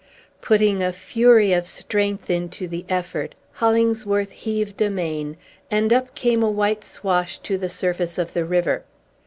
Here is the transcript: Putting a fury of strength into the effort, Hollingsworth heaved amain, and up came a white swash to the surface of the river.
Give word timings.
Putting 0.41 0.81
a 0.81 0.91
fury 0.91 1.53
of 1.53 1.67
strength 1.67 2.27
into 2.31 2.67
the 2.67 2.85
effort, 2.89 3.35
Hollingsworth 3.51 4.31
heaved 4.31 4.81
amain, 4.81 5.37
and 5.69 5.93
up 5.93 6.15
came 6.15 6.41
a 6.41 6.49
white 6.49 6.83
swash 6.83 7.37
to 7.43 7.55
the 7.55 7.69
surface 7.69 8.17
of 8.17 8.33
the 8.33 8.43
river. 8.43 8.83